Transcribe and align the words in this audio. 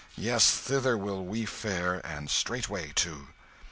Yes, 0.17 0.49
thither 0.57 0.97
will 0.97 1.23
we 1.23 1.45
fare 1.45 2.03
and 2.03 2.27
straightway, 2.27 2.91
too." 2.95 3.27